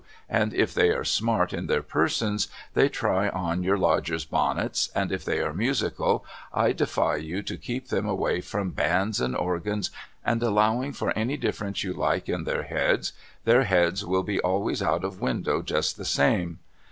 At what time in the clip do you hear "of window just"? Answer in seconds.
15.03-15.97